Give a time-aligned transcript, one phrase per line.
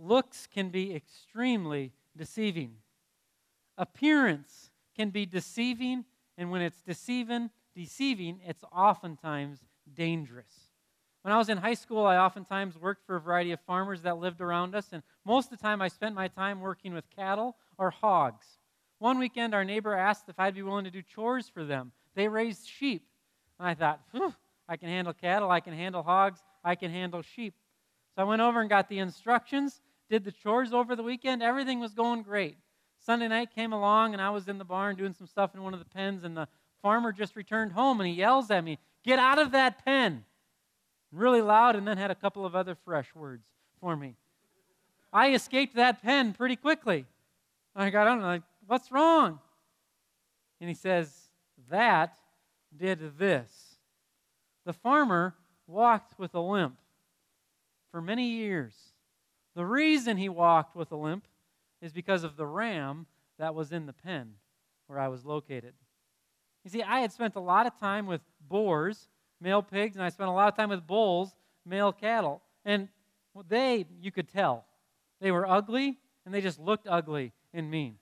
[0.00, 2.76] looks can be extremely deceiving.
[3.78, 6.04] Appearance can be deceiving,
[6.36, 9.60] and when it's deceiving, deceiving, it's oftentimes
[9.94, 10.70] dangerous.
[11.22, 14.18] When I was in high school, I oftentimes worked for a variety of farmers that
[14.18, 17.56] lived around us, and most of the time I spent my time working with cattle
[17.76, 18.46] or hogs.
[18.98, 21.92] One weekend, our neighbor asked if I'd be willing to do chores for them.
[22.14, 23.06] They raised sheep.
[23.58, 24.00] And I thought,
[24.68, 27.54] I can handle cattle, I can handle hogs, I can handle sheep.
[28.14, 29.80] So I went over and got the instructions,
[30.10, 31.42] did the chores over the weekend.
[31.42, 32.58] Everything was going great.
[32.98, 35.72] Sunday night came along, and I was in the barn doing some stuff in one
[35.72, 36.48] of the pens, and the
[36.82, 40.24] farmer just returned home, and he yells at me, Get out of that pen!
[41.10, 43.46] Really loud, and then had a couple of other fresh words
[43.80, 44.16] for me.
[45.12, 47.06] I escaped that pen pretty quickly.
[47.74, 49.38] I got on, like, What's wrong?
[50.60, 51.30] And he says,
[51.70, 52.18] That
[52.76, 53.76] did this.
[54.66, 55.34] The farmer
[55.66, 56.76] walked with a limp
[57.90, 58.74] for many years.
[59.54, 61.26] The reason he walked with a limp
[61.82, 63.06] is because of the ram
[63.38, 64.34] that was in the pen
[64.86, 65.74] where I was located.
[66.64, 69.08] You see, I had spent a lot of time with boars,
[69.40, 72.42] male pigs, and I spent a lot of time with bulls, male cattle.
[72.64, 72.88] And
[73.48, 74.66] they, you could tell,
[75.20, 77.96] they were ugly and they just looked ugly and mean.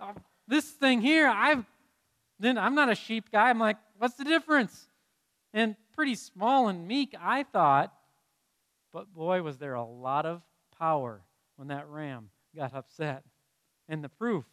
[0.00, 0.12] Uh,
[0.48, 1.64] this thing here, I've,
[2.40, 3.50] then I'm not a sheep guy.
[3.50, 4.88] I'm like, what's the difference?
[5.54, 7.92] And pretty small and meek, I thought.
[8.92, 10.42] But boy, was there a lot of
[10.78, 11.22] power
[11.56, 13.24] when that ram got upset.
[13.88, 14.44] And the proof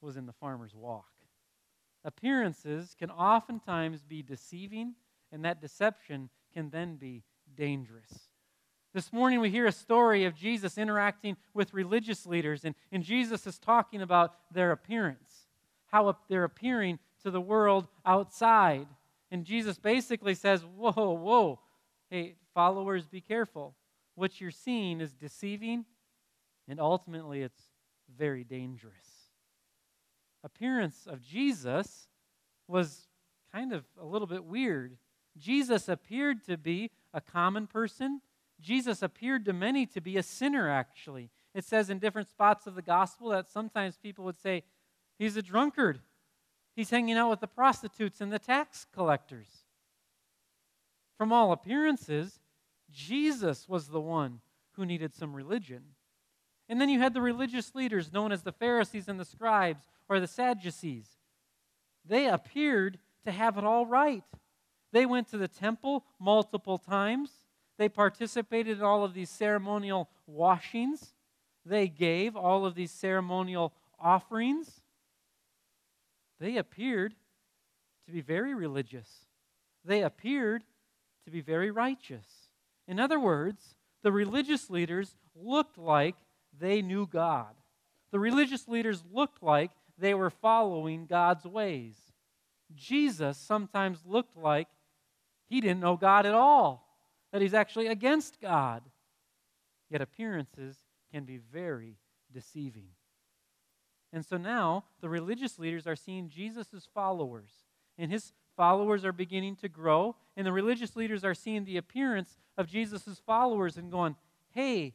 [0.00, 1.06] was in the farmer's walk.
[2.04, 4.94] Appearances can oftentimes be deceiving,
[5.30, 7.22] and that deception can then be
[7.54, 8.28] dangerous.
[8.92, 13.46] This morning, we hear a story of Jesus interacting with religious leaders, and, and Jesus
[13.46, 15.46] is talking about their appearance,
[15.86, 18.88] how they're appearing to the world outside.
[19.30, 21.60] And Jesus basically says, Whoa, whoa,
[22.10, 23.74] hey, followers, be careful.
[24.14, 25.84] What you're seeing is deceiving,
[26.68, 27.62] and ultimately, it's
[28.16, 29.30] very dangerous.
[30.44, 32.08] Appearance of Jesus
[32.68, 33.06] was
[33.52, 34.96] kind of a little bit weird.
[35.38, 38.20] Jesus appeared to be a common person.
[38.60, 41.30] Jesus appeared to many to be a sinner, actually.
[41.54, 44.64] It says in different spots of the gospel that sometimes people would say,
[45.18, 46.00] He's a drunkard.
[46.74, 49.48] He's hanging out with the prostitutes and the tax collectors.
[51.18, 52.40] From all appearances,
[52.92, 54.40] Jesus was the one
[54.72, 55.82] who needed some religion.
[56.68, 60.20] And then you had the religious leaders known as the Pharisees and the scribes or
[60.20, 61.08] the Sadducees.
[62.04, 64.24] They appeared to have it all right.
[64.92, 67.30] They went to the temple multiple times.
[67.78, 71.14] They participated in all of these ceremonial washings.
[71.64, 74.80] They gave all of these ceremonial offerings.
[76.40, 77.14] They appeared
[78.06, 79.26] to be very religious.
[79.84, 80.64] They appeared
[81.24, 82.41] to be very righteous.
[82.92, 86.14] In other words, the religious leaders looked like
[86.60, 87.54] they knew God.
[88.10, 91.96] The religious leaders looked like they were following God's ways.
[92.74, 94.68] Jesus sometimes looked like
[95.48, 96.86] he didn't know God at all,
[97.32, 98.82] that he's actually against God.
[99.88, 100.76] Yet appearances
[101.14, 101.96] can be very
[102.30, 102.88] deceiving.
[104.12, 107.52] And so now the religious leaders are seeing Jesus' followers,
[107.96, 112.38] and his followers are beginning to grow, and the religious leaders are seeing the appearance
[112.56, 114.16] of Jesus' followers and going,
[114.50, 114.94] hey,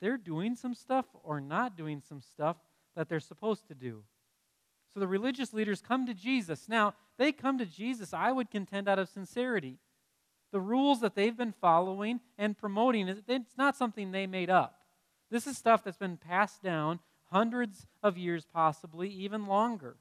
[0.00, 2.56] they're doing some stuff or not doing some stuff
[2.94, 4.02] that they're supposed to do.
[4.92, 6.68] So the religious leaders come to Jesus.
[6.68, 9.78] Now, they come to Jesus, I would contend, out of sincerity.
[10.52, 14.80] The rules that they've been following and promoting, it's not something they made up.
[15.30, 17.00] This is stuff that's been passed down
[17.30, 19.96] hundreds of years, possibly even longer.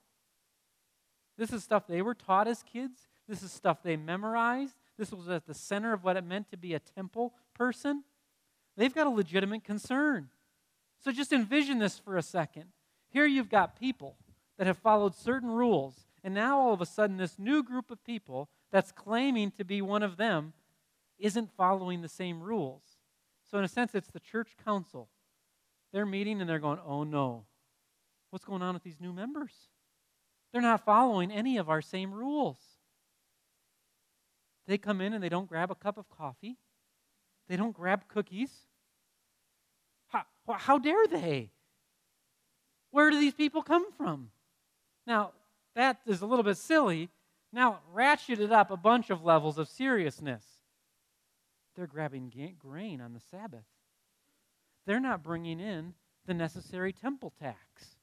[1.38, 3.08] This is stuff they were taught as kids.
[3.28, 4.75] This is stuff they memorized.
[4.97, 8.03] This was at the center of what it meant to be a temple person.
[8.75, 10.29] They've got a legitimate concern.
[11.03, 12.66] So just envision this for a second.
[13.09, 14.16] Here you've got people
[14.57, 18.03] that have followed certain rules, and now all of a sudden, this new group of
[18.03, 20.53] people that's claiming to be one of them
[21.19, 22.84] isn't following the same rules.
[23.50, 25.09] So, in a sense, it's the church council.
[25.91, 27.46] They're meeting and they're going, oh no,
[28.31, 29.53] what's going on with these new members?
[30.52, 32.58] They're not following any of our same rules.
[34.68, 36.58] They come in and they don't grab a cup of coffee,
[37.48, 38.52] they don't grab cookies.
[40.08, 41.52] How, how dare they?
[42.92, 44.30] Where do these people come from?
[45.08, 45.32] Now,
[45.76, 47.10] that is a little bit silly.
[47.52, 50.44] Now, ratchet it up a bunch of levels of seriousness.
[51.76, 53.66] They're grabbing grain on the Sabbath.
[54.86, 55.94] They're not bringing in
[56.26, 57.96] the necessary temple tax.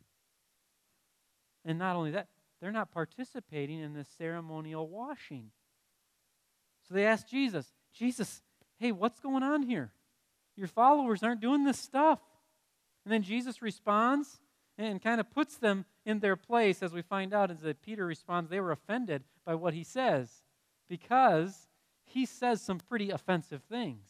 [1.64, 2.28] And not only that,
[2.60, 5.50] they're not participating in the ceremonial washing.
[6.90, 8.42] So they ask Jesus, Jesus,
[8.78, 9.92] hey, what's going on here?
[10.56, 12.18] Your followers aren't doing this stuff.
[13.04, 14.40] And then Jesus responds
[14.76, 18.04] and kind of puts them in their place, as we find out as that Peter
[18.04, 20.42] responds, they were offended by what he says
[20.88, 21.68] because
[22.02, 24.08] he says some pretty offensive things.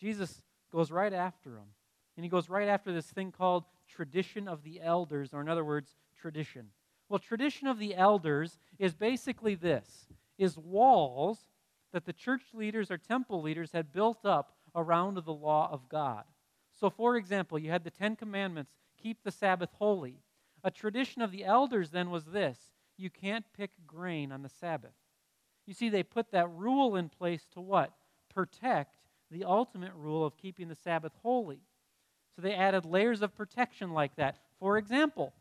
[0.00, 0.42] Jesus
[0.72, 1.68] goes right after him.
[2.16, 5.64] And he goes right after this thing called tradition of the elders, or in other
[5.64, 6.70] words, tradition.
[7.08, 10.08] Well, tradition of the elders is basically this
[10.38, 11.44] is walls
[11.92, 16.24] that the church leaders or temple leaders had built up around the law of God.
[16.72, 20.18] So, for example, you had the Ten Commandments keep the Sabbath holy.
[20.64, 22.58] A tradition of the elders then was this
[22.96, 24.94] you can't pick grain on the Sabbath.
[25.66, 27.92] You see, they put that rule in place to what?
[28.32, 28.96] Protect
[29.30, 31.60] the ultimate rule of keeping the Sabbath holy.
[32.34, 34.38] So they added layers of protection like that.
[34.58, 35.32] For example,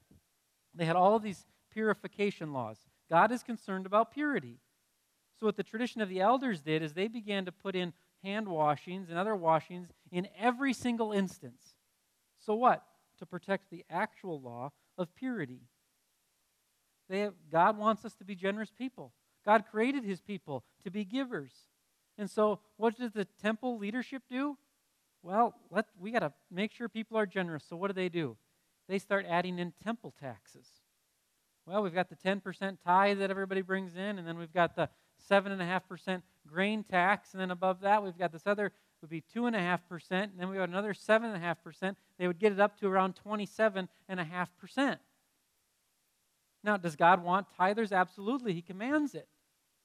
[0.74, 2.78] they had all of these purification laws.
[3.10, 4.60] God is concerned about purity.
[5.40, 7.94] So, what the tradition of the elders did is they began to put in
[8.24, 11.76] hand washings and other washings in every single instance.
[12.40, 12.84] So, what?
[13.20, 15.62] To protect the actual law of purity.
[17.10, 19.14] Have, God wants us to be generous people.
[19.46, 21.52] God created his people to be givers.
[22.18, 24.58] And so, what does the temple leadership do?
[25.22, 27.64] Well, let, we got to make sure people are generous.
[27.68, 28.38] So, what do they do?
[28.88, 30.68] They start adding in temple taxes.
[31.66, 34.90] Well, we've got the 10% tithe that everybody brings in, and then we've got the
[35.30, 38.72] 7.5% grain tax, and then above that, we've got this other
[39.04, 41.96] would be 2.5%, and then we got another 7.5%.
[42.18, 44.98] They would get it up to around 27.5%.
[46.64, 47.92] Now, does God want tithers?
[47.92, 48.54] Absolutely.
[48.54, 49.28] He commands it.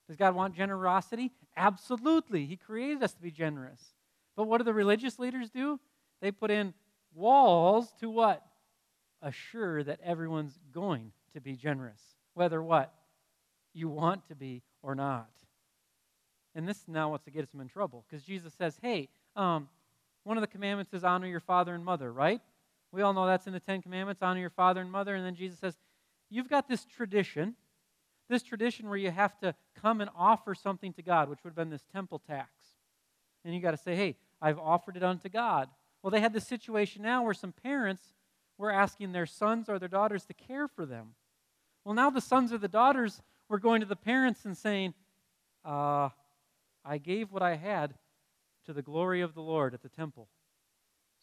[0.06, 1.32] Does God want generosity?
[1.56, 2.46] Absolutely.
[2.46, 3.82] He created us to be generous.
[4.37, 5.81] But what do the religious leaders do?
[6.23, 6.73] They put in
[7.12, 8.46] walls to what?
[9.20, 12.00] Assure that everyone's going to be generous.
[12.35, 12.94] Whether what?
[13.75, 15.28] You want to be or not.
[16.54, 19.69] And this now wants to get us in trouble because Jesus says, hey, um,
[20.25, 22.40] one of the commandments is honor your father and mother, right?
[22.90, 25.14] We all know that's in the Ten Commandments honor your father and mother.
[25.14, 25.76] And then Jesus says,
[26.30, 27.54] you've got this tradition,
[28.28, 31.56] this tradition where you have to come and offer something to God, which would have
[31.56, 32.50] been this temple tax.
[33.44, 35.69] And you got to say, hey, I've offered it unto God.
[36.02, 38.02] Well, they had this situation now where some parents
[38.56, 41.14] were asking their sons or their daughters to care for them.
[41.84, 44.95] Well, now the sons or the daughters were going to the parents and saying,
[45.65, 46.09] uh,
[46.85, 47.95] I gave what I had
[48.67, 50.29] to the glory of the Lord at the temple.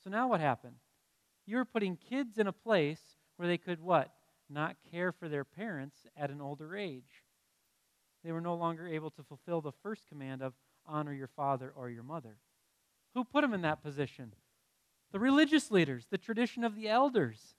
[0.04, 0.76] So now what happened?
[1.46, 3.02] You were putting kids in a place
[3.38, 4.12] where they could what?
[4.50, 7.24] Not care for their parents at an older age.
[8.24, 10.54] They were no longer able to fulfill the first command of
[10.88, 12.38] honor your father or your mother.
[13.14, 14.34] Who put them in that position?
[15.12, 17.56] The religious leaders, the tradition of the elders.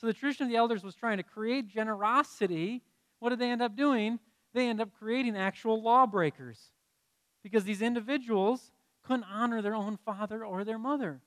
[0.00, 2.82] So the tradition of the elders was trying to create generosity.
[3.18, 4.18] What did they end up doing?
[4.54, 6.72] They end up creating actual lawbreakers
[7.42, 8.72] because these individuals
[9.02, 11.20] couldn't honor their own father or their mother.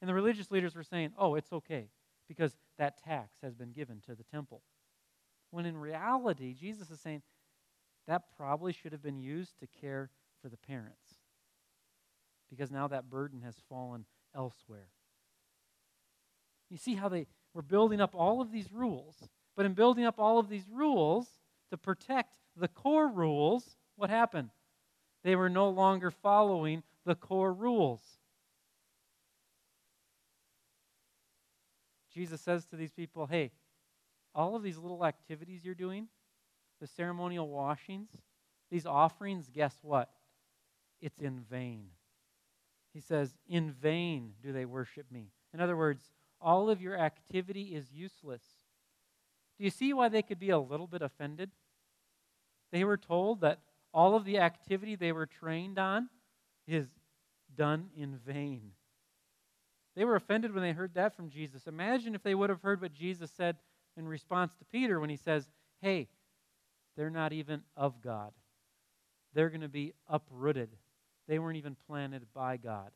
[0.00, 1.88] And the religious leaders were saying, oh, it's okay
[2.28, 4.62] because that tax has been given to the temple.
[5.50, 7.22] When in reality, Jesus is saying
[8.06, 10.10] that probably should have been used to care
[10.42, 11.16] for the parents
[12.48, 14.04] because now that burden has fallen
[14.34, 14.88] elsewhere.
[16.70, 19.16] You see how they were building up all of these rules,
[19.56, 21.26] but in building up all of these rules
[21.70, 24.50] to protect the core rules, what happened?
[25.24, 28.00] They were no longer following the core rules.
[32.12, 33.50] Jesus says to these people, hey,
[34.34, 36.08] all of these little activities you're doing,
[36.80, 38.10] the ceremonial washings,
[38.70, 40.10] these offerings, guess what?
[41.00, 41.88] It's in vain.
[42.92, 45.30] He says, In vain do they worship me.
[45.52, 46.02] In other words,
[46.40, 48.42] all of your activity is useless.
[49.58, 51.50] Do you see why they could be a little bit offended?
[52.72, 53.60] They were told that
[53.92, 56.08] all of the activity they were trained on
[56.66, 56.86] is
[57.56, 58.72] done in vain.
[59.94, 61.66] They were offended when they heard that from Jesus.
[61.66, 63.56] Imagine if they would have heard what Jesus said
[63.96, 65.48] in response to Peter when he says,
[65.80, 66.08] Hey,
[66.96, 68.32] they're not even of God.
[69.32, 70.70] They're going to be uprooted
[71.28, 72.90] they weren't even planted by God.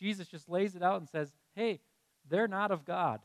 [0.00, 1.80] Jesus just lays it out and says, hey,
[2.28, 3.20] they're not of God,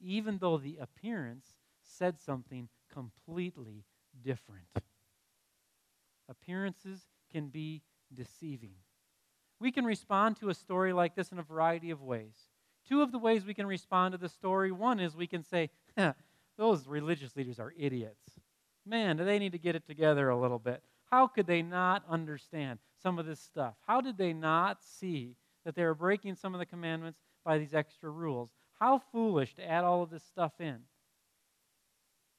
[0.00, 1.46] even though the appearance
[1.82, 3.84] said something completely
[4.22, 4.66] different.
[6.28, 8.74] Appearances can be deceiving.
[9.60, 12.34] We can respond to a story like this in a variety of ways.
[12.88, 15.70] Two of the ways we can respond to the story one is we can say,
[16.56, 18.40] those religious leaders are idiots.
[18.86, 20.82] Man, do they need to get it together a little bit?
[21.10, 23.74] How could they not understand some of this stuff?
[23.86, 27.74] How did they not see that they were breaking some of the commandments by these
[27.74, 28.50] extra rules?
[28.80, 30.78] How foolish to add all of this stuff in.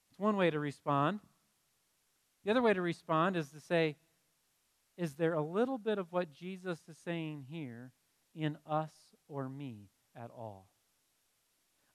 [0.10, 1.20] It's one way to respond.
[2.44, 3.98] The other way to respond is to say,
[4.98, 7.92] is there a little bit of what Jesus is saying here
[8.36, 8.92] in us
[9.28, 10.68] or me at all?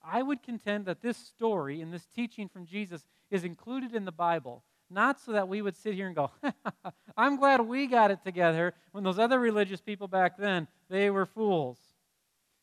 [0.02, 4.12] I would contend that this story and this teaching from Jesus is included in the
[4.12, 6.30] Bible, not so that we would sit here and go,
[7.16, 11.26] I'm glad we got it together when those other religious people back then, they were
[11.26, 11.78] fools.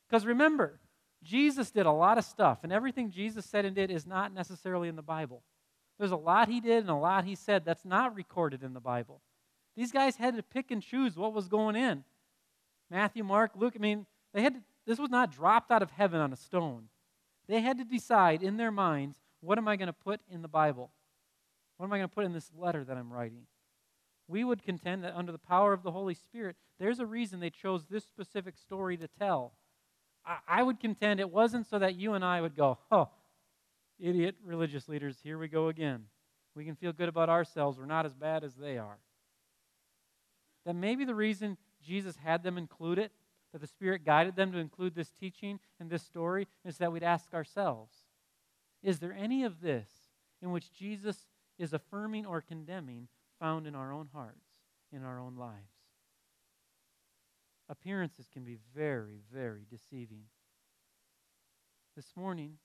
[0.08, 0.78] Because remember,
[1.22, 4.88] Jesus did a lot of stuff, and everything Jesus said and did is not necessarily
[4.88, 5.42] in the Bible.
[5.98, 8.80] There's a lot he did and a lot he said that's not recorded in the
[8.80, 9.20] Bible.
[9.76, 12.04] These guys had to pick and choose what was going in.
[12.90, 16.20] Matthew, Mark, Luke, I mean, they had to, this was not dropped out of heaven
[16.20, 16.88] on a stone.
[17.46, 20.48] They had to decide in their minds, what am I going to put in the
[20.48, 20.90] Bible?
[21.76, 23.46] What am I going to put in this letter that I'm writing?
[24.28, 27.50] We would contend that under the power of the Holy Spirit, there's a reason they
[27.50, 29.52] chose this specific story to tell.
[30.24, 33.08] I, would contend it wasn't so that you and I would go, oh,
[33.98, 36.04] idiot religious leaders, here we go again.
[36.54, 37.78] We can feel good about ourselves.
[37.78, 38.98] We're not as bad as they are.
[40.64, 43.10] That maybe the reason Jesus had them include it,
[43.52, 47.02] that the Spirit guided them to include this teaching and this story, is that we'd
[47.02, 47.94] ask ourselves
[48.82, 49.88] Is there any of this
[50.40, 51.26] in which Jesus
[51.58, 53.08] is affirming or condemning
[53.40, 54.46] found in our own hearts,
[54.92, 55.71] in our own lives?
[57.72, 60.24] Appearances can be very, very deceiving.
[61.96, 62.58] This morning,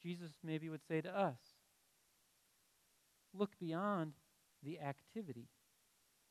[0.00, 1.40] Jesus maybe would say to us,
[3.34, 4.12] look beyond
[4.62, 5.48] the activity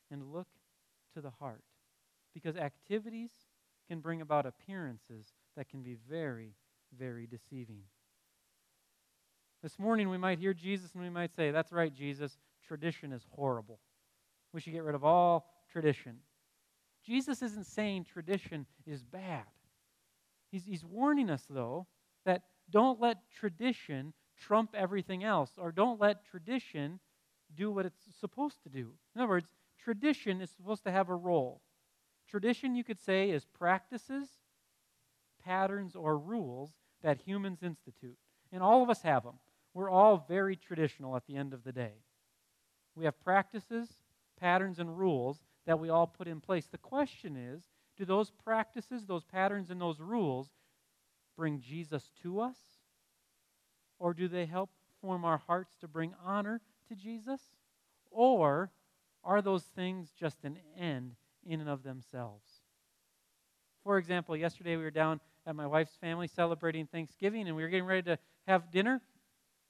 [0.10, 0.48] and look
[1.14, 1.66] to the heart.
[2.34, 3.32] Because activities
[3.90, 6.54] can bring about appearances that can be very,
[6.98, 7.82] very deceiving.
[9.62, 13.26] This morning we might hear Jesus and we might say, That's right, Jesus, tradition is
[13.36, 13.82] horrible.
[14.54, 16.20] We should get rid of all tradition.
[17.06, 19.46] Jesus isn't saying tradition is bad.
[20.52, 21.88] He's, he's warning us, though,
[22.26, 27.00] that don't let tradition trump everything else, or don't let tradition
[27.56, 28.92] do what it's supposed to do.
[29.16, 29.54] In other words,
[29.84, 31.62] tradition is supposed to have a role.
[32.30, 34.28] Tradition, you could say, is practices,
[35.44, 38.18] patterns, or rules that humans institute.
[38.52, 39.40] And all of us have them.
[39.74, 41.94] We're all very traditional at the end of the day.
[42.96, 43.90] We have practices,
[44.40, 45.38] patterns, and rules
[45.70, 46.66] that we all put in place.
[46.66, 47.62] The question is
[47.96, 50.50] do those practices, those patterns, and those rules
[51.38, 52.58] bring Jesus to us?
[54.00, 57.40] Or do they help form our hearts to bring honor to Jesus?
[58.10, 58.72] Or
[59.24, 61.14] are those things just an end
[61.46, 62.50] in and of themselves?
[63.84, 67.70] For example, yesterday we were down at my wife's family celebrating Thanksgiving, and we were
[67.70, 69.02] getting ready to have dinner.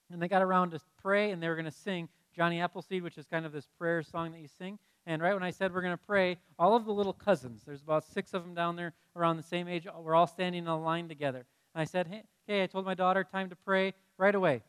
[0.09, 3.17] And they got around to pray, and they were going to sing Johnny Appleseed, which
[3.17, 4.79] is kind of this prayer song that you sing.
[5.05, 7.81] And right when I said we're going to pray, all of the little cousins, there's
[7.81, 10.79] about six of them down there around the same age, we're all standing in a
[10.79, 11.45] line together.
[11.73, 12.07] And I said,
[12.47, 14.61] hey, I told my daughter, time to pray right away.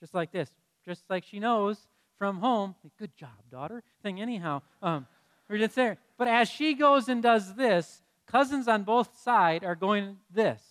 [0.00, 0.50] Just like this.
[0.84, 1.78] Just like she knows
[2.18, 2.74] from home.
[2.98, 3.82] Good job, daughter.
[4.02, 4.62] Thing, anyhow.
[4.82, 5.06] Um,
[5.48, 5.98] we're just there.
[6.16, 10.62] But as she goes and does this, cousins on both sides are going this.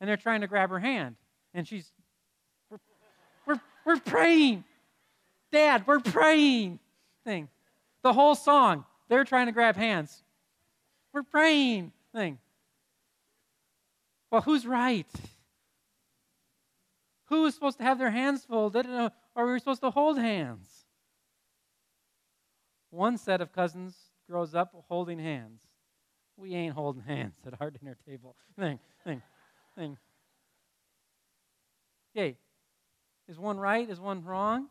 [0.00, 1.16] And they're trying to grab her hand.
[1.54, 1.90] And she's,
[2.70, 2.78] we're,
[3.46, 4.64] we're, we're praying.
[5.52, 6.78] Dad, we're praying.
[7.24, 7.48] Thing.
[8.02, 10.22] The whole song, they're trying to grab hands.
[11.12, 11.92] We're praying.
[12.14, 12.38] Thing.
[14.30, 15.06] Well, who's right?
[17.26, 20.68] Who is supposed to have their hands folded, or are we supposed to hold hands?
[22.90, 23.96] One set of cousins
[24.28, 25.60] grows up holding hands.
[26.36, 28.34] We ain't holding hands at our dinner table.
[28.58, 29.22] Thing, thing,
[29.76, 29.96] thing.
[32.16, 32.36] Okay,
[33.28, 33.88] is one right?
[33.88, 34.66] Is one wrong?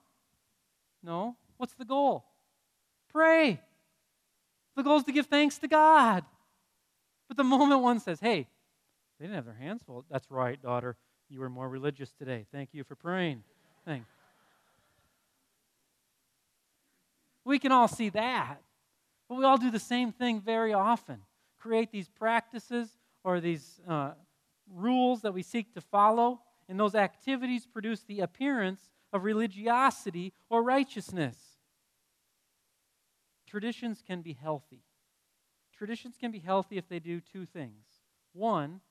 [1.01, 1.37] No.
[1.55, 2.25] What's the goal?
[3.11, 3.59] Pray.
[4.75, 6.23] The goal is to give thanks to God.
[7.27, 8.47] But the moment one says, hey,
[9.19, 10.05] they didn't have their hands full.
[10.09, 10.95] That's right, daughter.
[11.29, 12.45] You were more religious today.
[12.51, 13.43] Thank you for praying.
[13.85, 14.05] Thing.
[17.45, 18.61] We can all see that.
[19.27, 21.21] But we all do the same thing very often
[21.59, 22.89] create these practices
[23.23, 24.11] or these uh,
[24.73, 30.63] rules that we seek to follow, and those activities produce the appearance of religiosity or
[30.63, 31.35] righteousness.
[33.49, 34.83] Traditions can be healthy.
[35.75, 37.85] Traditions can be healthy if they do two things.
[38.33, 38.81] One,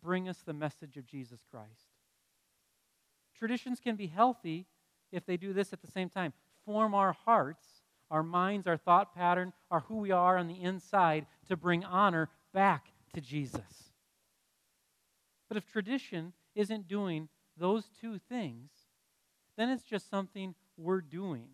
[0.00, 1.88] bring us the message of Jesus Christ.
[3.36, 4.66] Traditions can be healthy
[5.10, 6.32] if they do this at the same time
[6.64, 7.66] form our hearts,
[8.10, 12.28] our minds, our thought pattern, our who we are on the inside to bring honor
[12.52, 13.90] back to Jesus.
[15.48, 18.70] But if tradition isn't doing those two things,
[19.56, 21.48] then it's just something we're doing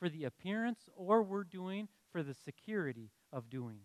[0.00, 3.80] for the appearance or we're doing for the security of doing.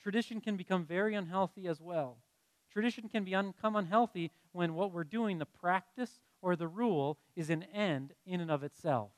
[0.00, 2.18] Tradition can become very unhealthy as well.
[2.70, 7.64] Tradition can become unhealthy when what we're doing, the practice or the rule, is an
[7.74, 9.10] end in and of itself.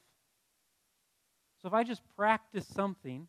[1.61, 3.29] So if I just practice something,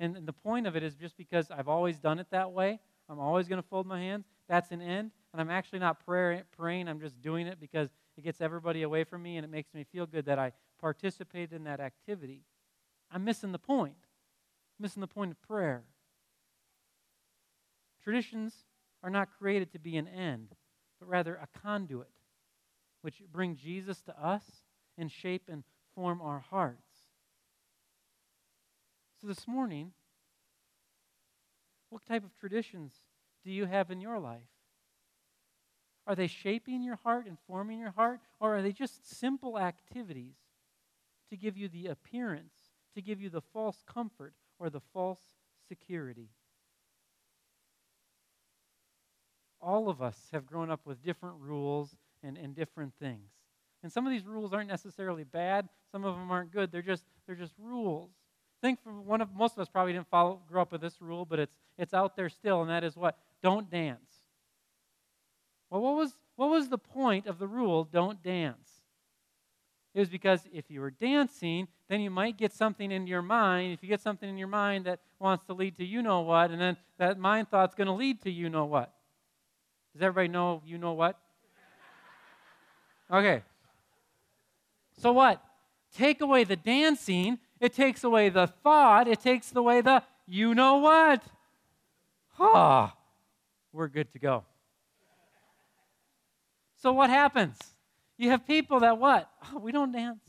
[0.00, 3.20] and the point of it is just because I've always done it that way, I'm
[3.20, 5.12] always going to fold my hands, that's an end.
[5.32, 9.04] And I'm actually not prayer, praying, I'm just doing it because it gets everybody away
[9.04, 12.42] from me and it makes me feel good that I participated in that activity.
[13.10, 13.94] I'm missing the point.
[14.80, 15.82] missing the point of prayer.
[18.02, 18.54] Traditions
[19.02, 20.54] are not created to be an end,
[21.00, 22.12] but rather a conduit,
[23.02, 24.44] which bring Jesus to us
[24.96, 26.86] and shape and form our hearts.
[29.20, 29.92] So this morning,
[31.90, 32.92] what type of traditions
[33.44, 34.40] do you have in your life?
[36.06, 38.20] Are they shaping your heart and forming your heart?
[38.40, 40.36] Or are they just simple activities
[41.30, 42.54] to give you the appearance,
[42.94, 45.20] to give you the false comfort or the false
[45.68, 46.28] security?
[49.60, 53.30] All of us have grown up with different rules and, and different things.
[53.82, 56.72] And some of these rules aren't necessarily bad, some of them aren't good.
[56.72, 58.10] They're just, they're just rules.
[58.60, 61.24] Think for one of most of us probably didn't follow, grow up with this rule,
[61.24, 63.16] but it's it's out there still, and that is what?
[63.40, 64.10] Don't dance.
[65.70, 67.84] Well, what was what was the point of the rule?
[67.84, 68.67] Don't dance.
[69.98, 73.72] It was because if you were dancing, then you might get something in your mind.
[73.72, 76.52] If you get something in your mind that wants to lead to you know what,
[76.52, 78.92] and then that mind thought's going to lead to you know what.
[79.92, 81.18] Does everybody know you know what?
[83.10, 83.42] Okay.
[85.00, 85.42] So what?
[85.92, 90.76] Take away the dancing, it takes away the thought, it takes away the you know
[90.76, 91.24] what.
[92.38, 92.94] Ah,
[93.72, 94.44] we're good to go.
[96.76, 97.58] So what happens?
[98.18, 99.30] You have people that what?
[99.52, 100.24] Oh, we don't dance.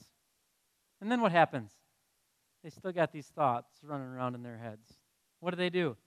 [1.01, 1.71] And then what happens?
[2.63, 4.93] They still got these thoughts running around in their heads.
[5.39, 5.97] What do they do?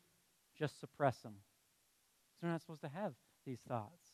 [0.59, 1.35] Just suppress them.
[2.41, 3.13] They're not supposed to have
[3.45, 4.11] these thoughts.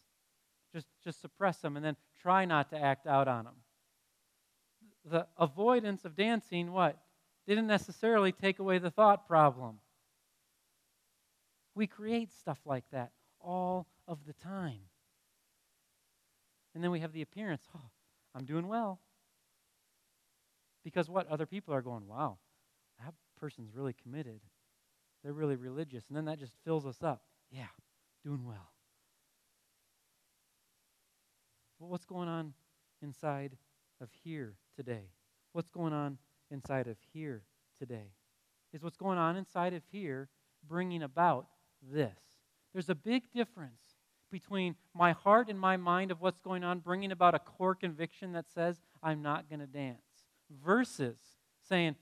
[0.72, 3.54] Just, just suppress them and then try not to act out on them
[5.04, 6.98] the avoidance of dancing, what?
[7.46, 9.78] Didn't necessarily take away the thought problem.
[11.74, 14.80] We create stuff like that all of the time.
[16.74, 17.90] And then we have the appearance, oh,
[18.34, 19.00] I'm doing well.
[20.84, 21.26] Because what?
[21.28, 22.38] Other people are going, wow,
[23.04, 24.40] that person's really committed.
[25.22, 26.04] They're really religious.
[26.08, 27.22] And then that just fills us up.
[27.50, 27.66] Yeah,
[28.24, 28.72] doing well.
[31.80, 32.54] But what's going on
[33.02, 33.56] inside
[34.00, 35.10] of here today?
[35.52, 36.18] What's going on
[36.50, 37.42] inside of here
[37.78, 38.12] today?
[38.72, 40.28] Is what's going on inside of here
[40.66, 41.46] bringing about
[41.82, 42.18] this?
[42.72, 43.87] There's a big difference
[44.30, 48.32] between my heart and my mind of what's going on, bringing about a core conviction
[48.32, 50.02] that says, I'm not going to dance,
[50.64, 51.18] versus
[51.68, 51.96] saying,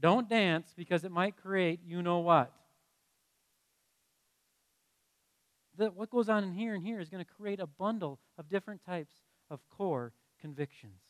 [0.00, 2.52] don't dance because it might create you know what.
[5.76, 8.48] The, what goes on in here and here is going to create a bundle of
[8.48, 9.14] different types
[9.50, 11.00] of core convictions.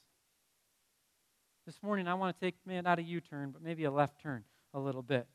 [1.67, 4.21] This morning, I want to take, man, not a U turn, but maybe a left
[4.23, 5.27] turn a little bit.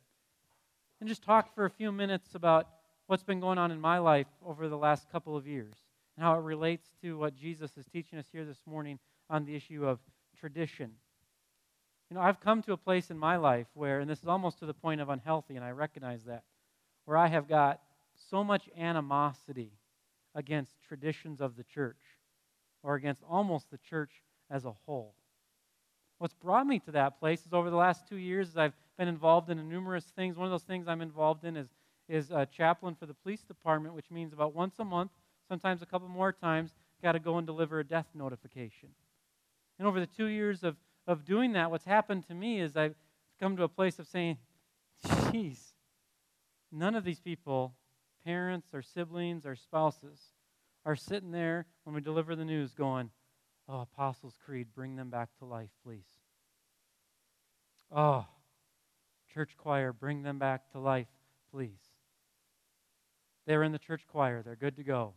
[1.00, 2.68] And just talk for a few minutes about
[3.08, 5.76] what's been going on in my life over the last couple of years
[6.16, 9.56] and how it relates to what Jesus is teaching us here this morning on the
[9.56, 10.00] issue of
[10.40, 10.92] tradition.
[12.10, 14.60] You know, I've come to a place in my life where, and this is almost
[14.60, 16.44] to the point of unhealthy, and I recognize that,
[17.06, 17.82] where I have got
[18.30, 19.72] so much animosity
[20.36, 21.98] against traditions of the church
[22.84, 24.12] or against almost the church
[24.50, 25.16] as a whole.
[26.20, 29.08] What's brought me to that place is over the last two years, as I've been
[29.08, 30.38] involved in numerous things.
[30.38, 31.68] One of those things I'm involved in is,
[32.14, 35.10] is a chaplain for the police department, which means about once a month,
[35.50, 36.72] sometimes a couple more times,
[37.02, 38.90] got to go and deliver a death notification.
[39.80, 40.76] And over the two years of,
[41.08, 42.94] of doing that, what's happened to me is I've
[43.40, 44.38] come to a place of saying,
[45.32, 45.74] geez,
[46.72, 47.74] none of these people,
[48.24, 50.20] parents or siblings or spouses,
[50.86, 53.10] are sitting there when we deliver the news going,
[53.68, 56.06] Oh, Apostles' Creed, bring them back to life, please.
[57.92, 58.26] Oh,
[59.34, 61.08] church choir, bring them back to life,
[61.52, 61.93] please.
[63.46, 65.14] They're in the church choir, they're good to go.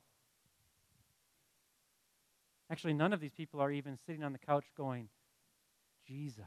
[2.70, 5.08] Actually, none of these people are even sitting on the couch going,
[6.06, 6.44] Jesus.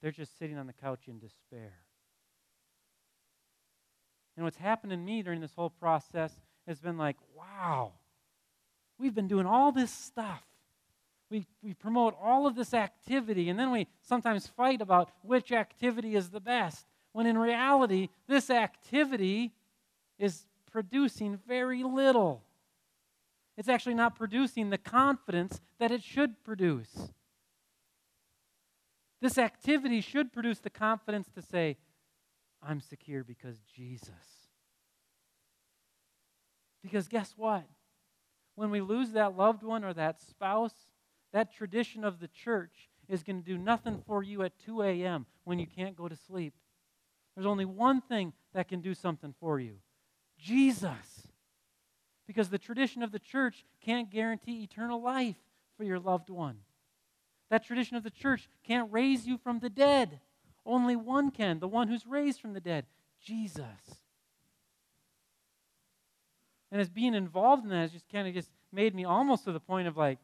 [0.00, 1.74] They're just sitting on the couch in despair.
[4.36, 6.32] And what's happened in me during this whole process
[6.66, 7.92] has been like, wow,
[9.00, 10.42] We've been doing all this stuff.
[11.30, 16.16] We, we promote all of this activity, and then we sometimes fight about which activity
[16.16, 19.54] is the best, when in reality, this activity
[20.20, 22.44] is producing very little.
[23.56, 27.10] It's actually not producing the confidence that it should produce.
[29.20, 31.76] This activity should produce the confidence to say,
[32.62, 34.08] I'm secure because Jesus.
[36.82, 37.64] Because guess what?
[38.60, 40.74] when we lose that loved one or that spouse,
[41.32, 45.24] that tradition of the church is going to do nothing for you at 2 a.m.
[45.44, 46.52] when you can't go to sleep.
[47.34, 49.76] There's only one thing that can do something for you
[50.42, 51.28] Jesus.
[52.26, 55.36] Because the tradition of the church can't guarantee eternal life
[55.76, 56.58] for your loved one.
[57.50, 60.20] That tradition of the church can't raise you from the dead.
[60.64, 62.86] Only one can, the one who's raised from the dead,
[63.20, 63.64] Jesus.
[66.70, 69.52] And as being involved in that has just kind of just made me almost to
[69.52, 70.18] the point of like,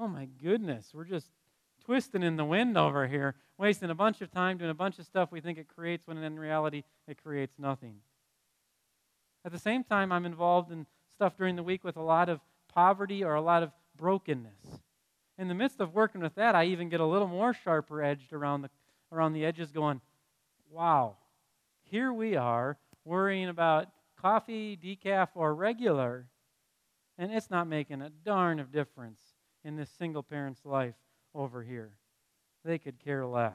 [0.00, 1.28] oh my goodness, we're just
[1.84, 5.06] twisting in the wind over here, wasting a bunch of time doing a bunch of
[5.06, 7.96] stuff we think it creates when in reality it creates nothing.
[9.44, 12.40] At the same time, I'm involved in stuff during the week with a lot of
[12.68, 14.80] poverty or a lot of brokenness.
[15.38, 18.32] In the midst of working with that, I even get a little more sharper edged
[18.32, 18.70] around the,
[19.10, 20.00] around the edges, going,
[20.70, 21.16] wow,
[21.82, 23.88] here we are worrying about
[24.20, 26.26] coffee, decaf, or regular,
[27.18, 29.20] and it's not making a darn of difference
[29.64, 30.94] in this single parent's life
[31.34, 31.90] over here.
[32.64, 33.52] They could care less.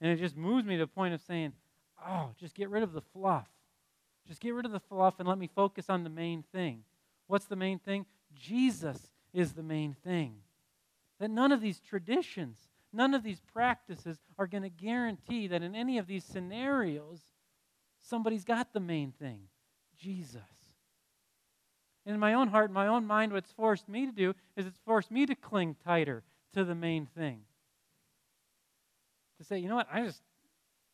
[0.00, 1.52] And it just moves me to the point of saying,
[2.06, 3.48] oh, just get rid of the fluff.
[4.26, 6.84] Just get rid of the fluff and let me focus on the main thing.
[7.26, 8.06] What's the main thing?
[8.34, 10.36] Jesus is the main thing.
[11.18, 12.58] That none of these traditions,
[12.92, 17.20] none of these practices are going to guarantee that in any of these scenarios,
[18.00, 19.48] somebody's got the main thing
[19.98, 20.40] Jesus.
[22.04, 24.80] in my own heart, in my own mind, what's forced me to do is it's
[24.84, 27.42] forced me to cling tighter to the main thing.
[29.38, 30.22] To say, you know what, I just,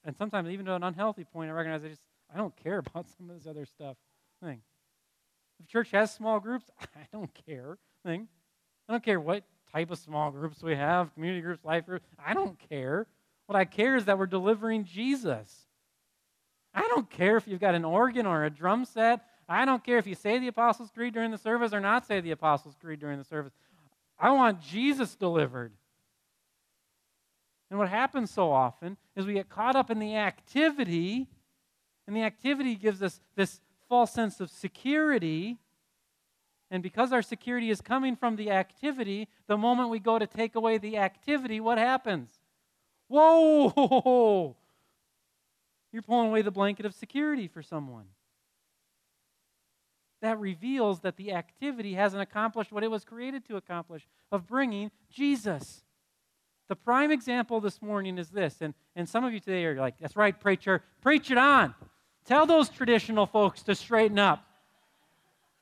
[0.05, 3.07] and sometimes even to an unhealthy point, I recognize I just, I don't care about
[3.17, 3.97] some of this other stuff
[4.43, 4.61] thing.
[5.61, 8.29] If church has small groups, I don't care thing.
[8.89, 12.07] I don't care what type of small groups we have, community groups, life groups.
[12.25, 13.07] I don't care.
[13.47, 15.67] What I care is that we're delivering Jesus.
[16.75, 19.21] I don't care if you've got an organ or a drum set.
[19.49, 22.21] I don't care if you say the Apostles' Creed during the service or not say
[22.21, 23.53] the Apostles' Creed during the service.
[24.19, 25.73] I want Jesus delivered.
[27.71, 31.29] And what happens so often is we get caught up in the activity
[32.09, 35.59] and the activity gives us this false sense of security.
[36.71, 40.55] And because our security is coming from the activity, the moment we go to take
[40.55, 42.31] away the activity, what happens?
[43.09, 44.57] Whoa!
[45.93, 48.07] You're pulling away the blanket of security for someone.
[50.23, 54.91] That reveals that the activity hasn't accomplished what it was created to accomplish of bringing
[55.11, 55.85] Jesus.
[56.69, 59.99] The prime example this morning is this, and, and some of you today are like,
[59.99, 61.75] that's right, preacher, preach it on.
[62.27, 64.45] Tell those traditional folks to straighten up.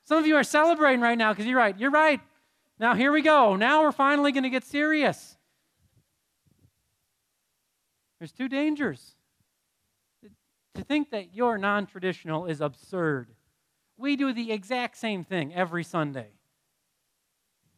[0.03, 1.77] Some of you are celebrating right now because you're right.
[1.79, 2.19] You're right.
[2.79, 3.55] Now, here we go.
[3.55, 5.37] Now we're finally going to get serious.
[8.19, 9.15] There's two dangers.
[10.75, 13.29] To think that you're non traditional is absurd.
[13.97, 16.36] We do the exact same thing every Sunday.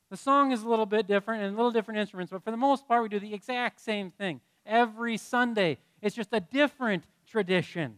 [0.10, 2.58] The song is a little bit different and a little different instruments, but for the
[2.58, 5.78] most part, we do the exact same thing every Sunday.
[6.02, 7.98] It's just a different tradition.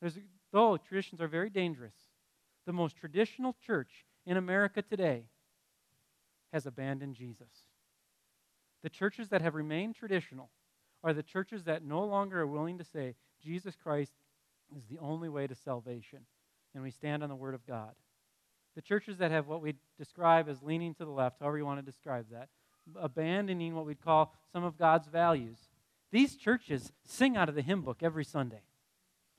[0.00, 0.18] There's,
[0.52, 1.94] though traditions are very dangerous,
[2.66, 5.24] the most traditional church in America today
[6.52, 7.48] has abandoned Jesus.
[8.82, 10.50] The churches that have remained traditional
[11.04, 14.12] are the churches that no longer are willing to say Jesus Christ
[14.76, 16.20] is the only way to salvation,
[16.74, 17.92] and we stand on the Word of God.
[18.76, 21.80] The churches that have what we describe as leaning to the left, however you want
[21.80, 22.50] to describe that,
[23.00, 25.56] abandoning what we'd call some of God's values.
[26.12, 28.60] These churches sing out of the hymn book every Sunday.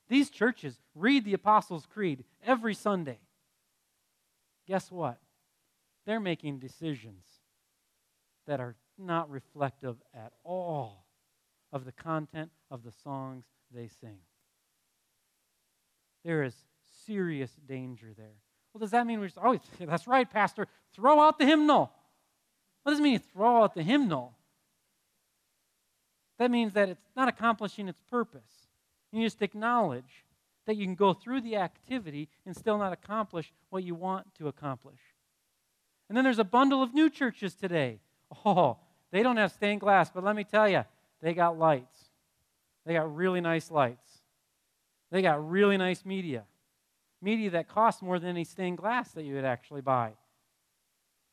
[0.10, 3.20] These churches read the Apostles' Creed every Sunday.
[4.68, 5.20] Guess what?
[6.08, 7.26] They're making decisions
[8.48, 11.06] that are not reflective at all
[11.72, 14.18] of the content of the songs they sing.
[16.26, 16.56] There is
[17.06, 18.42] serious danger there.
[18.74, 21.92] Well, does that mean we're just, oh, that's right, Pastor, throw out the hymnal?
[22.84, 24.34] What does it mean you throw out the hymnal?
[26.40, 28.68] That means that it's not accomplishing its purpose.
[29.12, 30.26] You just acknowledge
[30.66, 34.48] that you can go through the activity and still not accomplish what you want to
[34.48, 35.00] accomplish.
[36.10, 38.00] And then there's a bundle of new churches today.
[38.46, 38.78] Oh,
[39.12, 40.84] they don't have stained glass, but let me tell you,
[41.22, 41.98] they got lights.
[42.86, 44.22] They got really nice lights.
[45.12, 46.44] They got really nice media.
[47.22, 50.14] Media that costs more than any stained glass that you would actually buy.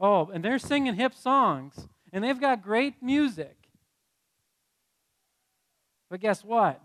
[0.01, 3.57] Oh, and they're singing hip songs, and they've got great music.
[6.11, 6.81] But guess what?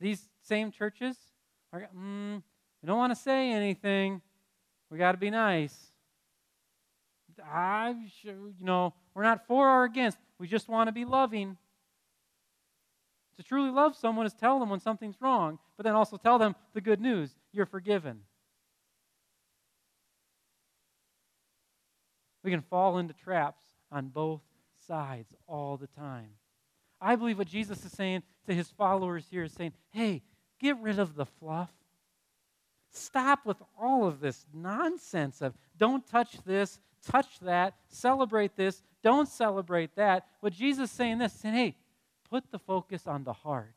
[0.00, 1.16] These same churches
[1.72, 2.42] are, mm,
[2.82, 4.20] we don't want to say anything.
[4.90, 5.90] We got to be nice.
[7.42, 10.18] I, you know, we're not for or against.
[10.38, 11.56] We just want to be loving.
[13.36, 16.54] To truly love someone is tell them when something's wrong, but then also tell them
[16.72, 18.20] the good news you're forgiven.
[22.42, 24.42] We can fall into traps on both
[24.86, 26.28] sides all the time.
[27.00, 30.22] I believe what Jesus is saying to his followers here is saying, hey,
[30.60, 31.70] get rid of the fluff.
[32.90, 39.28] Stop with all of this nonsense of don't touch this, touch that, celebrate this, don't
[39.28, 40.26] celebrate that.
[40.40, 41.76] What Jesus is saying this, saying, hey,
[42.34, 43.76] put the focus on the heart.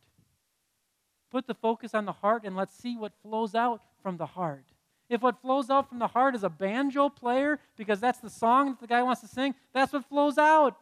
[1.30, 4.65] Put the focus on the heart and let's see what flows out from the heart.
[5.12, 8.70] If what flows out from the heart is a banjo player, because that's the song
[8.70, 10.76] that the guy wants to sing, that's what flows out.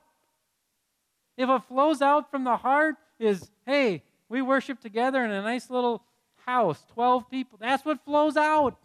[1.35, 5.69] If what flows out from the heart is, hey, we worship together in a nice
[5.69, 6.01] little
[6.45, 8.79] house, 12 people, that's what flows out.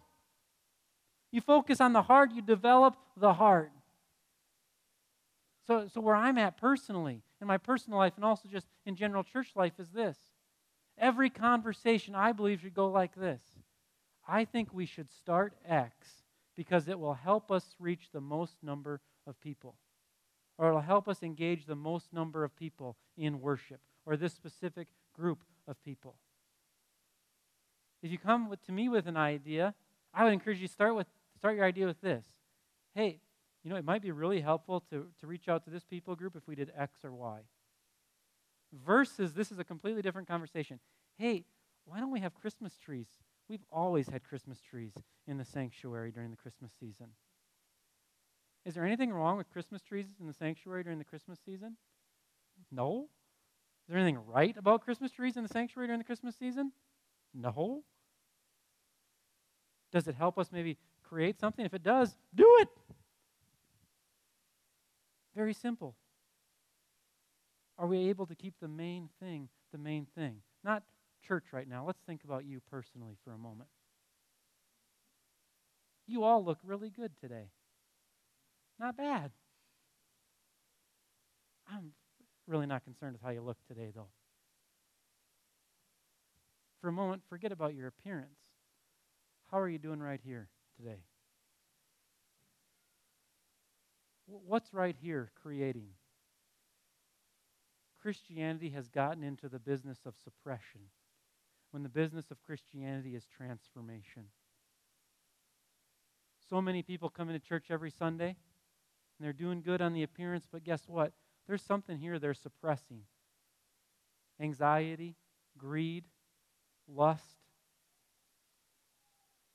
[1.31, 3.71] You focus on the heart, you develop the heart.
[5.67, 9.23] So, so where I'm at personally, in my personal life, and also just in general
[9.23, 10.17] church life, is this.
[10.97, 13.41] Every conversation, I believe, should go like this
[14.27, 16.07] I think we should start X
[16.55, 19.75] because it will help us reach the most number of people,
[20.57, 24.89] or it'll help us engage the most number of people in worship, or this specific
[25.13, 26.15] group of people.
[28.03, 29.73] If you come with, to me with an idea,
[30.13, 32.25] I would encourage you to start with start your idea with this.
[32.93, 33.19] Hey,
[33.63, 36.35] you know, it might be really helpful to, to reach out to this people group
[36.35, 37.39] if we did X or Y.
[38.85, 40.79] Versus, this is a completely different conversation.
[41.17, 41.45] Hey,
[41.85, 43.07] why don't we have Christmas trees?
[43.49, 44.93] We've always had Christmas trees
[45.27, 47.07] in the sanctuary during the Christmas season.
[48.65, 51.77] Is there anything wrong with Christmas trees in the sanctuary during the Christmas season?
[52.71, 53.09] No.
[53.87, 56.71] Is there anything right about Christmas trees in the sanctuary during the Christmas season?
[57.33, 57.83] No.
[59.91, 61.65] Does it help us maybe create something?
[61.65, 62.69] If it does, do it.
[65.41, 65.95] Very simple.
[67.79, 70.35] Are we able to keep the main thing the main thing?
[70.63, 70.83] Not
[71.27, 71.83] church right now.
[71.83, 73.67] Let's think about you personally for a moment.
[76.05, 77.49] You all look really good today.
[78.79, 79.31] Not bad.
[81.67, 81.93] I'm
[82.45, 84.09] really not concerned with how you look today, though.
[86.81, 88.37] For a moment, forget about your appearance.
[89.49, 90.99] How are you doing right here today?
[94.31, 95.87] What's right here creating?
[98.01, 100.81] Christianity has gotten into the business of suppression
[101.71, 104.25] when the business of Christianity is transformation.
[106.49, 110.47] So many people come into church every Sunday and they're doing good on the appearance,
[110.51, 111.13] but guess what?
[111.47, 113.03] There's something here they're suppressing
[114.41, 115.15] anxiety,
[115.57, 116.05] greed,
[116.87, 117.37] lust.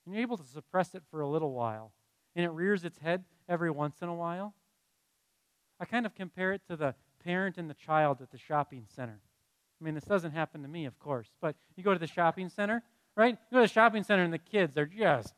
[0.04, 1.92] And you're able to suppress it for a little while,
[2.36, 4.54] and it rears its head every once in a while.
[5.78, 9.20] I kind of compare it to the parent and the child at the shopping center.
[9.80, 12.48] I mean, this doesn't happen to me, of course, but you go to the shopping
[12.48, 12.82] center,
[13.14, 13.36] right?
[13.50, 15.34] You go to the shopping center and the kids, they're just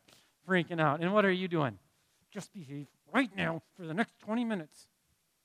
[0.49, 1.01] freaking out.
[1.01, 1.79] And what are you doing?
[2.33, 4.87] Just behave right now for the next 20 minutes.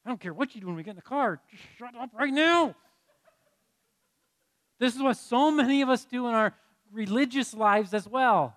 [0.06, 1.40] I don't care what you do when we get in the car.
[1.50, 2.76] Just shut up right now.
[4.80, 6.54] This is what so many of us do in our
[6.92, 8.56] religious lives as well.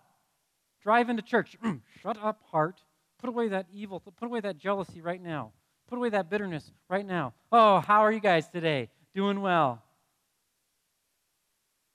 [0.83, 1.57] Drive into church.
[1.65, 2.81] Mm, shut up, heart.
[3.19, 4.01] Put away that evil.
[4.01, 5.53] Put away that jealousy right now.
[5.89, 7.33] Put away that bitterness right now.
[7.53, 8.89] Oh, how are you guys today?
[9.15, 9.83] Doing well.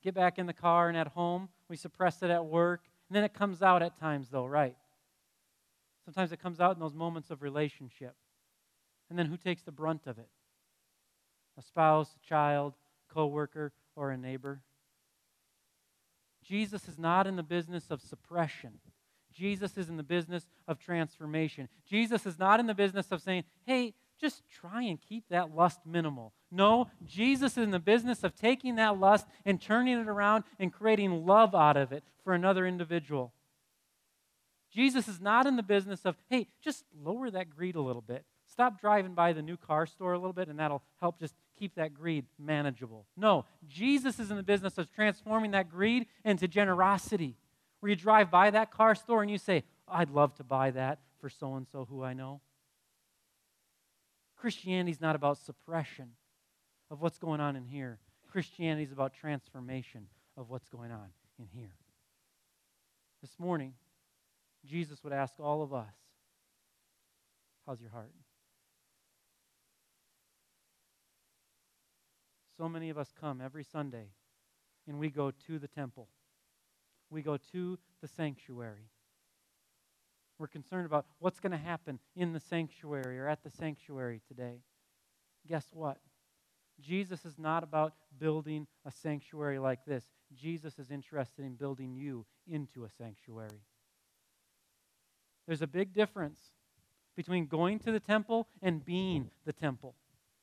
[0.01, 1.49] Get back in the car and at home.
[1.69, 2.81] We suppress it at work.
[3.09, 4.75] And then it comes out at times, though, right?
[6.05, 8.15] Sometimes it comes out in those moments of relationship.
[9.09, 10.29] And then who takes the brunt of it?
[11.57, 12.73] A spouse, a child,
[13.13, 14.61] co-worker, or a neighbor?
[16.43, 18.79] Jesus is not in the business of suppression.
[19.31, 21.67] Jesus is in the business of transformation.
[21.87, 25.79] Jesus is not in the business of saying, hey, just try and keep that lust
[25.85, 26.33] minimal.
[26.51, 30.71] No, Jesus is in the business of taking that lust and turning it around and
[30.71, 33.33] creating love out of it for another individual.
[34.71, 38.23] Jesus is not in the business of, hey, just lower that greed a little bit.
[38.47, 41.75] Stop driving by the new car store a little bit, and that'll help just keep
[41.75, 43.05] that greed manageable.
[43.17, 47.37] No, Jesus is in the business of transforming that greed into generosity
[47.81, 50.99] where you drive by that car store and you say, I'd love to buy that
[51.19, 52.39] for so and so who I know.
[54.37, 56.11] Christianity is not about suppression
[56.89, 57.99] of what's going on in here.
[58.31, 61.73] Christianity is about transformation of what's going on in here.
[63.21, 63.73] This morning,
[64.65, 65.93] Jesus would ask all of us,
[67.67, 68.11] How's your heart?
[72.57, 74.07] So many of us come every Sunday
[74.87, 76.07] and we go to the temple
[77.11, 78.89] we go to the sanctuary.
[80.39, 84.61] We're concerned about what's going to happen in the sanctuary or at the sanctuary today.
[85.47, 85.97] Guess what?
[86.79, 90.05] Jesus is not about building a sanctuary like this.
[90.33, 93.61] Jesus is interested in building you into a sanctuary.
[95.45, 96.39] There's a big difference
[97.15, 99.95] between going to the temple and being the temple.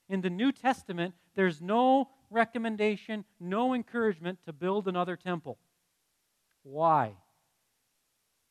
[0.08, 5.58] In the New Testament, there's no recommendation, no encouragement to build another temple.
[6.62, 7.12] Why?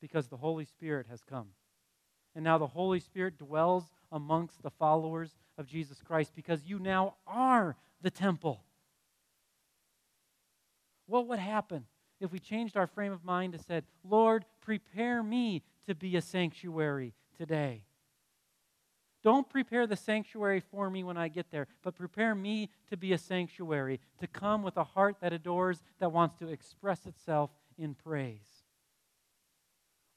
[0.00, 1.48] Because the Holy Spirit has come.
[2.34, 7.14] And now the Holy Spirit dwells amongst the followers of Jesus Christ because you now
[7.26, 8.62] are the temple.
[11.06, 11.86] What would happen
[12.20, 16.22] if we changed our frame of mind and said, Lord, prepare me to be a
[16.22, 17.84] sanctuary today?
[19.24, 23.12] Don't prepare the sanctuary for me when I get there, but prepare me to be
[23.12, 27.94] a sanctuary, to come with a heart that adores, that wants to express itself in
[27.94, 28.64] praise.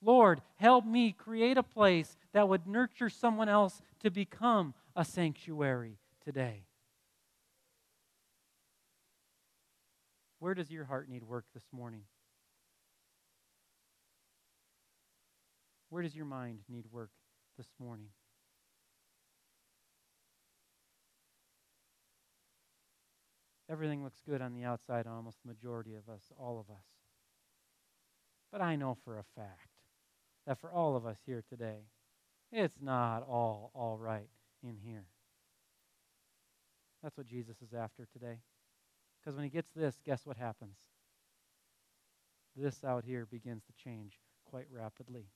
[0.02, 6.00] Lord, help me create a place that would nurture someone else to become a sanctuary
[6.26, 6.65] today.
[10.39, 12.02] Where does your heart need work this morning?
[15.89, 17.12] Where does your mind need work
[17.58, 18.08] this morning?
[23.69, 27.01] Everything looks good on the outside almost the majority of us, all of us.
[28.52, 29.70] But I know for a fact
[30.46, 31.86] that for all of us here today,
[32.52, 34.30] it's not all all right
[34.64, 35.06] in here.
[37.02, 38.40] That's what Jesus is after today.
[39.20, 40.78] Because when he gets this, guess what happens?
[42.56, 45.28] This out here begins to change quite rapidly.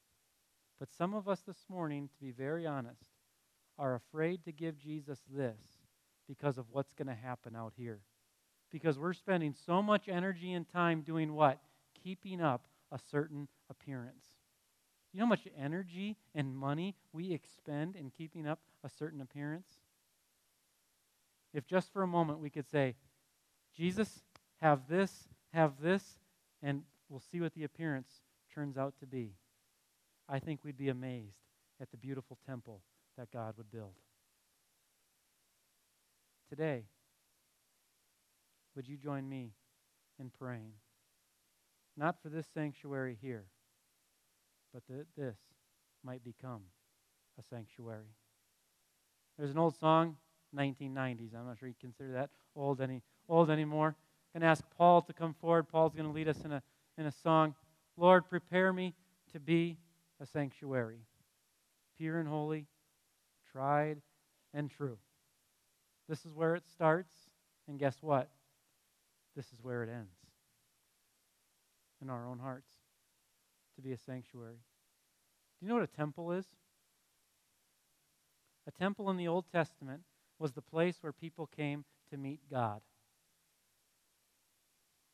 [0.80, 3.12] But some of us this morning, to be very honest,
[3.80, 5.58] are afraid to give Jesus this
[6.28, 8.02] because of what's going to happen out here
[8.76, 11.60] because we're spending so much energy and time doing what?
[12.04, 14.26] Keeping up a certain appearance.
[15.14, 19.68] You know how much energy and money we expend in keeping up a certain appearance?
[21.54, 22.96] If just for a moment we could say,
[23.76, 24.24] Jesus,
[24.62, 26.20] have this, have this,
[26.62, 28.10] and we'll see what the appearance
[28.54, 29.36] turns out to be.
[30.28, 31.40] I think we'd be amazed
[31.82, 32.82] at the beautiful temple
[33.18, 33.94] that God would build.
[36.50, 36.84] Today,
[38.76, 39.54] would you join me
[40.20, 40.74] in praying?
[41.98, 43.46] Not for this sanctuary here,
[44.74, 45.38] but that this
[46.04, 46.62] might become
[47.40, 48.14] a sanctuary.
[49.38, 50.18] There's an old song,
[50.56, 51.36] 1990s.
[51.36, 53.96] I'm not sure you consider that old any old anymore.
[54.34, 55.70] I'm going to ask Paul to come forward.
[55.70, 56.62] Paul's going to lead us in a
[56.98, 57.56] in a song.
[57.98, 58.94] Lord, prepare me
[59.34, 59.78] to be
[60.22, 61.00] a sanctuary,
[61.98, 62.68] pure and holy,
[63.52, 64.02] tried
[64.54, 64.98] and true.
[66.08, 67.14] This is where it starts,
[67.68, 68.30] and guess what?
[69.36, 70.25] this is where it ends
[72.06, 72.72] in our own hearts
[73.76, 74.60] to be a sanctuary.
[75.60, 76.46] Do you know what a temple is?
[78.68, 80.02] A temple in the Old Testament
[80.38, 82.82] was the place where people came to meet God.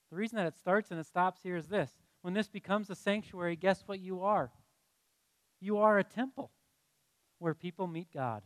[0.09, 2.95] The reason that it starts and it stops here is this when this becomes a
[2.95, 4.51] sanctuary, guess what you are?
[5.61, 6.51] You are a temple
[7.39, 8.43] where people meet God.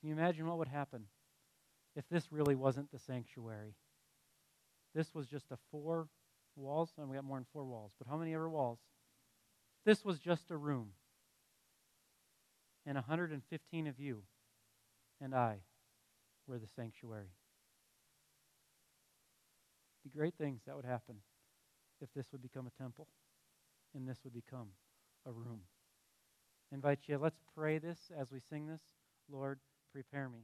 [0.00, 1.04] Can you imagine what would happen
[1.96, 3.74] if this really wasn't the sanctuary.
[4.94, 6.08] This was just a four
[6.56, 8.78] walls, and we got more than four walls, but how many ever walls?
[9.84, 10.90] This was just a room.
[12.86, 14.22] And 115 of you
[15.20, 15.56] and I
[16.46, 17.30] were the sanctuary.
[20.04, 21.16] Be great things that would happen
[22.00, 23.08] if this would become a temple
[23.94, 24.68] and this would become
[25.26, 25.60] a room.
[26.70, 28.82] I invite you, let's pray this as we sing this.
[29.30, 29.60] Lord,
[29.92, 30.40] prepare me.